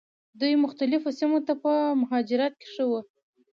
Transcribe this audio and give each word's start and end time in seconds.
دوی 0.39 0.53
مختلفو 0.65 1.09
سیمو 1.19 1.39
ته 1.47 1.53
په 1.63 1.71
مهاجرت 2.01 2.53
کې 2.61 2.67
ښه 2.73 2.83
وو. 2.89 3.01